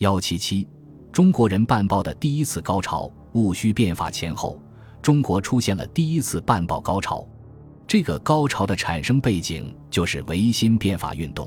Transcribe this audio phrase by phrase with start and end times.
[0.00, 0.66] 幺七七，
[1.12, 3.10] 中国人办报的第一次高潮。
[3.32, 4.58] 戊戌变法前后，
[5.02, 7.22] 中国出现了第一次办报高潮。
[7.86, 11.46] 这个高潮的产生背景就是维新变法运动。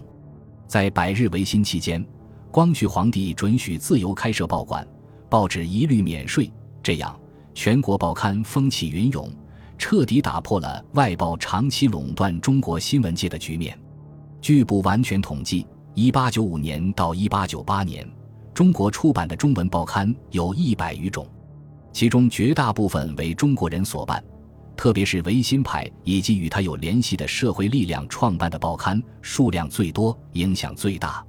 [0.68, 2.06] 在百日维新期间，
[2.52, 4.88] 光绪皇帝准许自由开设报馆，
[5.32, 6.54] 报纸一律免税。
[6.84, 7.20] 这样，
[7.56, 9.28] 全国报刊风起云涌，
[9.80, 13.76] 彻底打破了外报长期垄断中国新闻界的局面。
[14.40, 15.66] 据不完全统计，
[15.96, 18.08] 一八九五年到一八九八年，
[18.54, 21.28] 中国出版的中文报刊有一百余种。
[21.92, 24.24] 其中绝大部分为中国人所办，
[24.76, 31.24] 特别是维新派以及与他有联系的社会力量创办的报刊，数量最多，影响最大。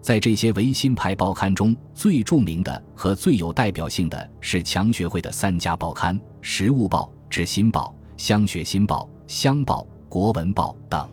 [0.00, 11.08] 在这些维新派报刊中，最著名的和最有代表性的是强学会的三家报刊：《时务报》《知新报》《乡学新报》《乡报》《国文报》等。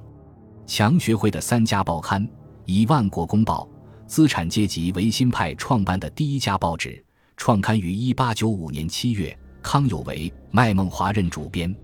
[0.65, 2.27] 强学会的三家报刊，
[2.65, 3.67] 以《万国公报》
[4.07, 7.03] 资产阶级维新派创办的第一家报纸。
[7.35, 11.69] 创刊于一八九五年七月，康有为、麦孟华任主编，《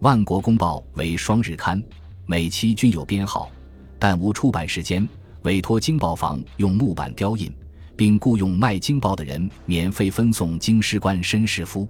[0.00, 1.82] 万国公报》为双日刊，
[2.26, 3.50] 每期均有编号，
[3.98, 5.08] 但无出版时间。
[5.42, 7.50] 委托京报房用木板雕印，
[7.96, 11.88] 并雇佣卖京报的人免费分送京师官绅士夫。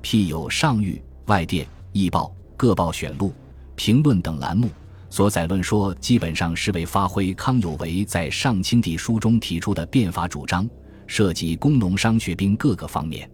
[0.00, 3.32] 辟有上谕、外电、译报、各报选录、
[3.74, 4.68] 评论等栏目，
[5.14, 10.68] 所载论说基本上是为发挥康有为在上清帝书中提出的变法主张。
[11.06, 13.28] 涉及工农商学兵各个方面，《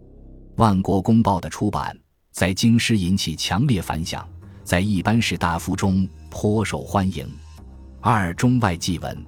[0.57, 1.97] 万国公报》的出版
[2.31, 4.29] 在京师引起强烈反响，
[4.63, 7.27] 在一般士大夫中颇受欢迎。
[7.99, 9.25] 二中外祭文，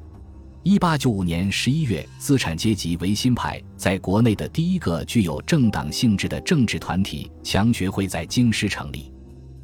[0.62, 9.12] 一八九五年十一月，资产阶级维新派在国内的第一个具有政党性质的政治团体强学会在京师成立。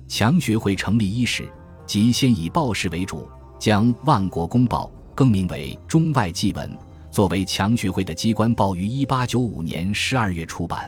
[0.07, 1.47] 强学会成立伊始，
[1.89, 6.69] 即先以报事为主，将《万国公报》更名为《中外祭文》。
[7.09, 10.87] 作为强学会的机关报，于一八九五年十二月出版。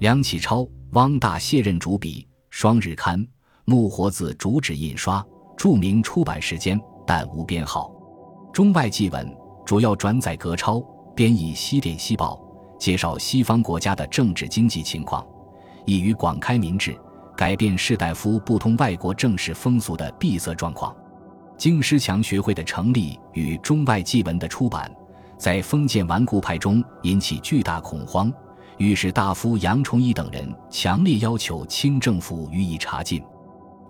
[0.00, 3.24] 梁启超、汪大卸任主笔，双日刊，
[3.64, 5.24] 木活字主纸印刷，
[5.56, 7.94] 注明出版时间，但无编号。
[8.52, 9.32] 中外记文
[9.64, 10.80] 主要转载格钞，
[11.14, 12.44] 编译西点西报，
[12.76, 15.24] 介绍西方国家的政治经济情况，
[15.86, 16.98] 易于广开民智，
[17.36, 20.94] 改变士大夫不通外国政事风俗的闭塞状况。
[21.56, 24.90] 京师强学会的成立与中外祭文的出版。
[25.36, 28.32] 在封建顽固派中引起巨大恐慌，
[28.78, 33.22] 御史大夫杨崇义等人强烈要求清政府予以查禁。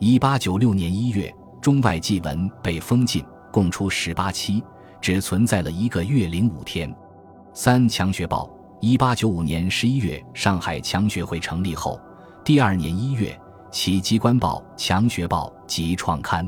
[0.00, 4.64] 一八九六年一月，中外祭文被封禁，共出十八期，
[5.00, 6.92] 只存在了一个月零五天。
[7.52, 8.50] 三强学报，
[8.80, 12.00] 一八九五年十一月，上海强学会成立后，
[12.44, 13.34] 第二年一月，
[13.70, 16.46] 其机关报《强学报》即创刊，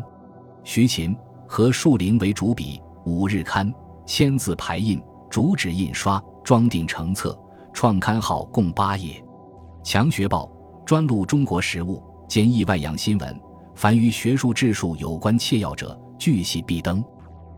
[0.63, 1.17] 徐勤、
[1.49, 3.73] 何树林为主笔，五日刊。
[4.05, 7.37] 签字排印，主纸印刷，装订成册。
[7.73, 9.25] 创刊号共八页。
[9.83, 10.51] 强学报
[10.85, 13.41] 专录中国实务，兼译外洋新闻。
[13.75, 17.03] 凡与学术治术有关切要者，俱系必登。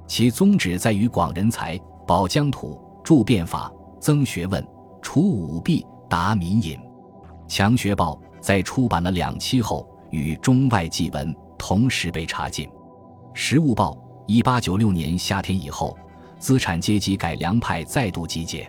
[0.07, 4.65] 其宗旨在于广人才，保疆土，助变法，增学问，
[5.03, 6.79] 除舞弊，达民隐。
[7.49, 12.67] 强学报在出版了两期后，与中外记文同时被查禁。
[13.35, 13.95] 实务报
[14.27, 15.95] 一八九六年夏天以后。
[16.39, 18.67] 资产阶级改良派再度集结，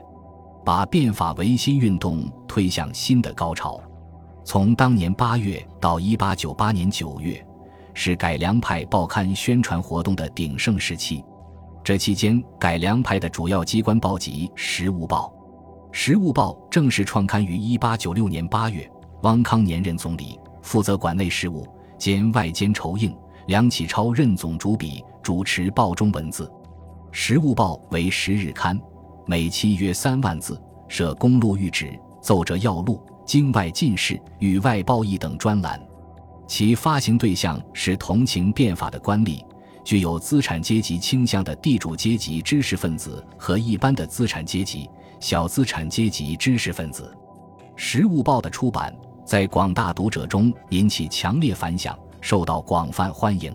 [0.65, 3.79] 把变法维新运动推向新的高潮。
[4.43, 7.41] 从当年八月到一八九八年九月，
[7.93, 11.23] 是改良派报刊宣传活动的鼎盛时期。
[11.85, 15.31] 这期间，改良派的主要机关报集《时务报》。
[15.93, 18.91] 《时务报》正式创刊于一八九六年八月。
[19.21, 23.15] 汪康年任总理，负责馆内事务兼外兼筹印。
[23.47, 26.45] 梁启超任总主笔，主持报中文字。
[27.11, 28.79] 《时务报》为十日刊，
[29.25, 35.81] 每期约三万字，设公路谕旨、奏折要录、京外进士与外报议等专栏。
[36.45, 39.43] 其发行对象是同情变法的官吏、
[39.83, 44.87] 具有资产阶级倾向的地主阶级知识分子和一般的资产阶级、
[45.19, 47.11] 小资产阶级知识分子。
[47.75, 48.95] 《时务报》的出版
[49.29, 53.53] 在广大读者中引起强烈反响，受到广泛欢迎。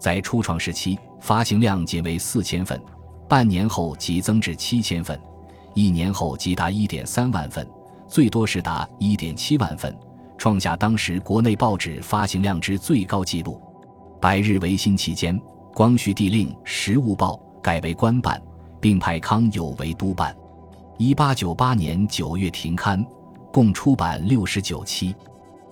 [0.00, 2.80] 在初创时期，发行量仅为四千份，
[3.28, 5.20] 半年后即增至七千份，
[5.74, 7.68] 一年后即达一点三万份，
[8.08, 9.94] 最多时达一点七万份，
[10.38, 13.60] 创下当时国内报纸发行量之最高纪录。
[14.22, 15.38] 百日维新期间，
[15.74, 18.42] 光绪帝令《时务报》改为官办，
[18.80, 20.34] 并派康有为督办。
[20.96, 23.04] 一八九八年九月停刊，
[23.54, 25.12] 共出版六十九期。《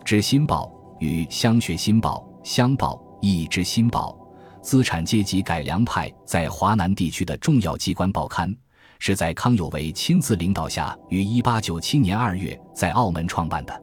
[0.04, 0.72] 知新报》
[1.04, 4.16] 与《乡学新报》《乡报》亦《知新报》。
[4.62, 8.54] 资产阶级改良派在华南地区的重要机关报刊，
[9.00, 13.82] 是在康有为亲自领导下于1897年2月在澳门创办的。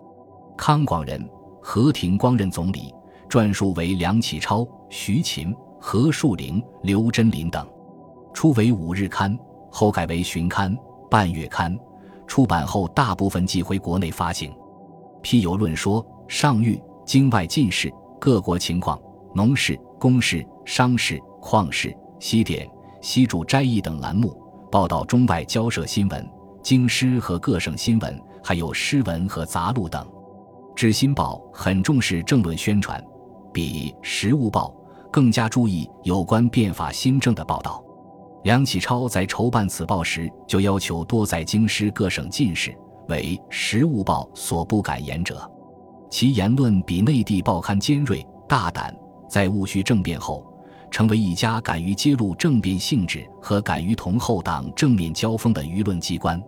[0.58, 1.30] 康广仁、
[1.62, 2.94] 何廷光任总理，
[3.30, 7.68] 撰述为梁启超、徐勤、何树龄、刘真林等。
[8.34, 9.38] 初为五日刊，
[9.70, 10.74] 后改为旬刊、
[11.12, 11.78] 半月刊。
[12.30, 14.54] 出版后，大部分寄回国内发行。
[15.24, 17.92] 批有论说、上谕、京外进士、
[18.22, 18.98] 各国情况、
[19.34, 22.70] 农事、工事、商事、矿事、西点、
[23.02, 24.40] 西主斋议等栏目，
[24.72, 26.30] 报道中外交涉新闻、
[26.62, 30.06] 京师和各省新闻，还有诗文和杂录等。
[30.76, 33.04] 《知新报》很重视政论宣传，
[33.52, 34.72] 比《时务报》
[35.12, 37.84] 更加注意有关变法新政的报道。
[38.44, 42.76] 梁启超在筹办此报时，就要求多在京师各省进士，
[43.08, 45.50] 为《时务报》所不敢言者。
[46.10, 48.96] 其言论比内地报刊尖锐大胆，
[49.30, 50.46] 在戊戌政变后，
[50.90, 56.42] 成为一家敢于揭露政变性质和敢于同后党正面交锋的舆论机关。《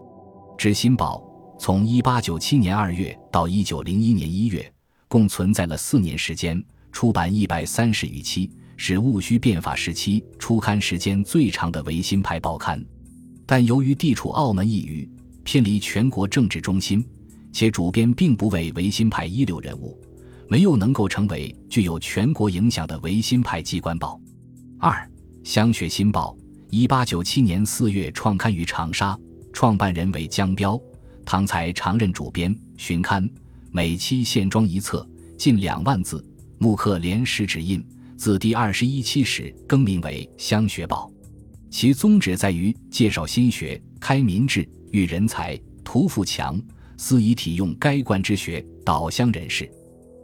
[0.57, 1.17] 知新报》。
[1.59, 3.83] 从1897年2月到1901
[4.15, 4.73] 年1月，
[5.07, 6.59] 共存在了四年时间，
[6.91, 8.49] 出版一百三十余期，
[8.83, 12.83] 是戊戌变法时期出刊时间最长的维新派报刊。
[13.45, 15.07] 但由于地处澳门一隅，
[15.43, 17.05] 偏离全国政治中心，
[17.53, 19.95] 且主编并不为维新派一流人物，
[20.49, 24.19] 没有能够成为具有全国影响的维新派机关报。
[24.79, 24.91] 二，
[25.43, 26.35] 《香雪新报》
[26.89, 29.15] 1897年4月创刊于长沙，
[29.53, 30.81] 创办人为江彪。
[31.23, 33.29] 唐才常任主编，巡刊，
[33.69, 35.07] 每期现装一册，
[35.37, 36.25] 近两万字，
[36.57, 37.79] 木刻连石纸印。
[38.21, 41.11] 自第二十一期始更名为《乡学报》，
[41.71, 46.61] 其宗旨在于介绍新学、开民智、育人才、图富强，
[46.97, 49.65] 思以体用该官之学，导乡人士。《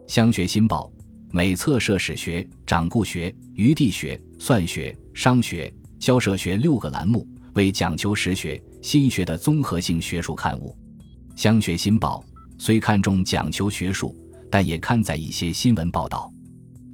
[0.05, 0.91] 乡学新报》
[1.31, 10.77] 每册设史学、掌故学、余地学、算学、商学、交涉学六个栏目，为讲求实学、新学的综合性学术刊物。
[11.35, 12.23] 乡学新报
[12.59, 14.15] 虽看重讲求学术，
[14.51, 16.31] 但也刊载一些新闻报道。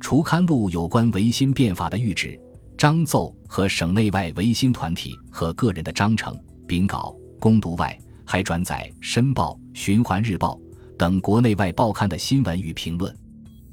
[0.03, 2.38] 除刊录有关维新变法的谕旨、
[2.77, 10.55] 章奏和省内外维新团体和个人的章程、禀稿、公读外，还转载《申报》《循环日报》
[10.97, 13.17] 等国内外报刊的新闻与评论。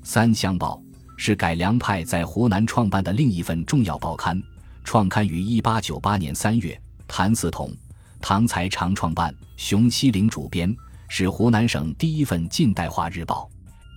[0.05, 0.81] 三湘报
[1.17, 4.41] 是改良派在湖南创办的另一份重要报刊，
[4.85, 6.81] 创刊于一八九八年三月。
[7.09, 7.75] 谭嗣同。
[8.21, 10.73] 唐才常创办，熊希龄主编，
[11.09, 13.51] 是湖南省第一份近代化日报。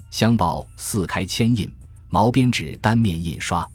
[0.10, 1.72] 湘报四开铅印，
[2.14, 3.68] 毛边纸单面印刷，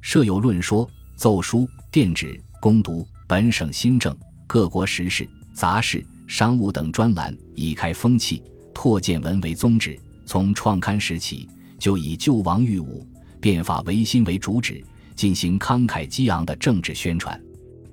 [0.00, 4.12] 设有论说、奏书、电纸、攻读本省新政、
[4.44, 5.24] 各国时事、
[5.54, 8.42] 杂事、商务等专栏，以开风气、
[8.74, 9.96] 拓见闻为宗旨。
[10.24, 11.48] 从创刊时起，
[11.78, 13.06] 就以救亡御武、
[13.40, 14.84] 变法维新为主旨，
[15.14, 17.40] 进行慷慨激昂的政治宣传。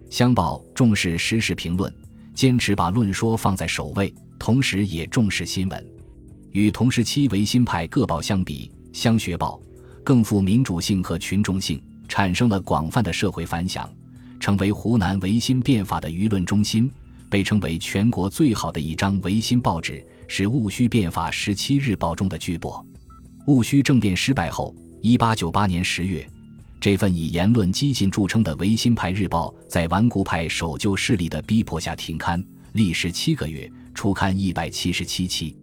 [0.09, 1.93] 乡报重视时事评论，
[2.33, 5.87] 坚持把论说放在首位，同时也重视新闻。
[6.49, 9.61] 与同时期维新派各报相比，乡学报
[10.03, 13.89] 更富民主性和群众性，产生了广泛的社会反响，
[14.39, 16.91] 成为湖南维新变法的舆论中心，
[17.29, 22.83] 被称为全国最好的一张维新报纸，是戊戌变法十七日报中的巨擘。
[23.47, 26.27] 戊戌政变失败后，一八九八年十月。
[26.79, 35.57] 这份以言论激进著称的维新派日报，在顽固派守旧势力的逼迫下停刊，历时七个月，初刊一百七十七期。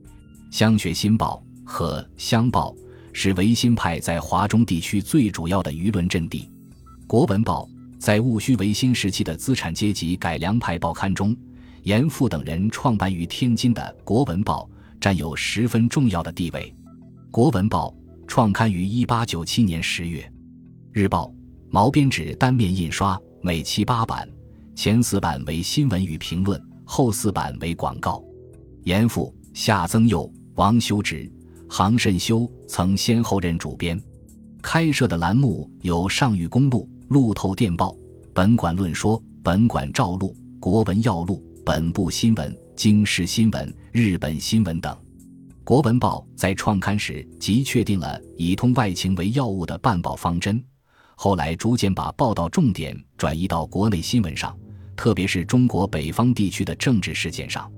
[0.50, 2.75] 乡学新报和乡报
[3.12, 6.50] 是维新派在华中地区最主要的舆论阵地。
[7.06, 11.36] 国文报在戊戌维新时期的资产阶级改良派报刊中，
[11.82, 14.68] 严复等人创办于天津的国文报
[15.00, 16.74] 占有十分重要的地位。
[17.30, 17.94] 国文报
[18.26, 20.30] 创刊于一八九七年十月。
[20.92, 21.32] 日报
[21.68, 24.28] 毛边纸单面印刷，每期八版，
[24.74, 28.22] 前四版为新闻与评论，后四版为广告。
[28.84, 31.30] 严复、夏曾佑、王修直、
[31.72, 33.98] 杭慎修曾先后任主编。
[34.60, 37.96] 开设的栏目有上谕公路、路透电报、
[38.34, 44.94] 本馆论说、本馆照录、国文要录、本部新闻、京师新闻、日本新闻等。
[45.62, 50.60] 国文报在创刊时即确定了以通外情为要务的办报方针。
[51.14, 54.58] 后来逐渐把报道重点转移到国内新闻上，
[54.96, 57.70] 特别是中国北方地区的政治事件上。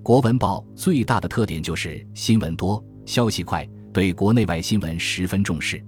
[0.00, 5.82] 国文报最大的特点就是新闻多、消息快，对国内外新闻十分重视。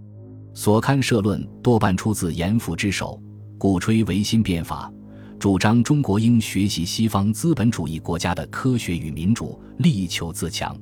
[0.53, 3.21] 所刊社论多半出自严复之手，
[3.59, 4.93] 鼓吹维新变法，
[5.39, 10.77] 主张中国应学习西方资本主义国家的科学与民主，力求自强。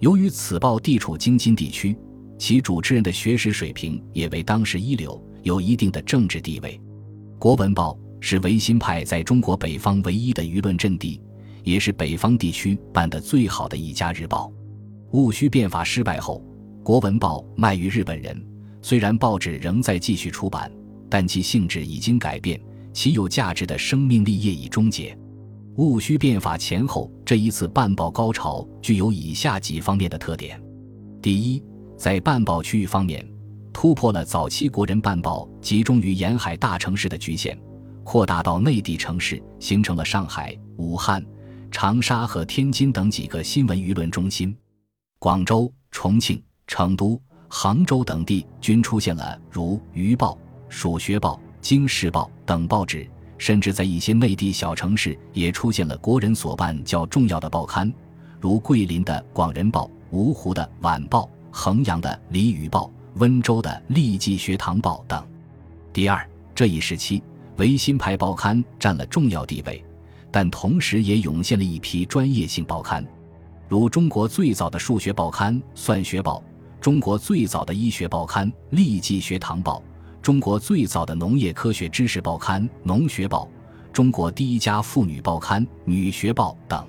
[0.00, 1.96] 由于此报地处京津地区，
[2.38, 5.22] 其主持人的学识水平也为当时一流。
[5.42, 6.80] 有一定的政治地位，
[7.38, 11.20] 《国文报》是维新派在中国北方唯一的舆论阵地，
[11.64, 14.52] 也是北方地区办得最好的一家日报。
[15.12, 16.42] 戊戌变法失败后，
[16.82, 18.42] 《国文报》卖于日本人。
[18.80, 20.72] 虽然报纸仍在继续出版，
[21.10, 22.58] 但其性质已经改变，
[22.94, 25.16] 其有价值的生命力业已终结。
[25.76, 30.58] 戊戌变法前后这一次办报高潮具有以下几方面的特点：
[31.20, 31.62] 第一，
[31.94, 33.22] 在办报区域方面，
[33.70, 37.54] 突破了早期国人办报集中于沿海大城市的局限，
[38.02, 41.22] 扩大到内地城市，形成了上海、武汉、
[41.70, 44.56] 长沙和天津等几个新闻舆论中心。
[45.22, 47.16] 广州、重庆、成都。
[47.48, 50.32] 杭州等地均出现了如《渔报》
[50.68, 57.94] 《蜀学报》《京师报》等报纸，甚至在一些内地小城市也出现了国人所办较重要的报刊，
[58.40, 61.20] 如桂林的《广人报》、芜湖的《晚报》、
[61.52, 62.86] 衡阳的《鲤鱼报》、
[63.20, 65.24] 温州的《立济学堂报》等。
[65.92, 67.22] 第二，这一时期
[67.58, 69.84] 维新派报刊占了重要地位，
[70.32, 73.06] 但同时也涌现了一批专业性报刊，
[73.72, 76.44] 如中国最早的数学报刊《算学报》。
[76.78, 79.78] 中国最早的医学报刊《历济学堂报》，
[80.22, 83.48] 中国最早的农业科学知识报刊《农学报》，
[83.90, 86.86] 中国第一家妇女报刊《女学报》等。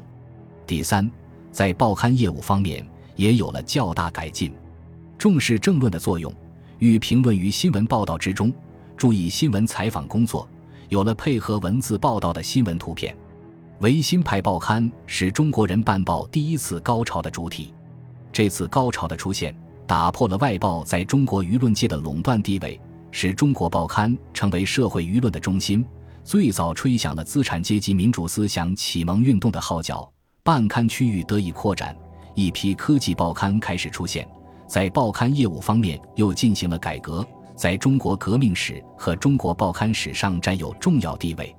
[0.68, 1.10] 第三，
[1.54, 2.86] 在报刊业务方面
[3.16, 4.54] 也有了较大改进，
[5.18, 6.34] 重视政论的作用，
[6.80, 8.52] 欲评论于新闻报道之中，
[8.98, 10.46] 注意新闻采访工作，
[10.90, 13.16] 有了配合文字报道的新闻图片。
[13.84, 17.74] 维新派报刊是中国人办报第一次高潮的主体，
[18.32, 19.54] 这次高潮的出现。
[19.86, 22.80] 打破了外报在中国舆论界的垄断地位，
[23.12, 25.86] 使中国报刊成为社会舆论的中心，
[26.24, 30.10] 最早吹响了资产阶级民主思想启蒙运动的号角。
[30.44, 31.94] 办刊区域得以扩展，
[32.36, 34.26] 一批科技报刊开始出现，
[34.66, 41.54] 在报刊业务方面又进行了改革，在中国革命史和中国报刊史上占有重要地位。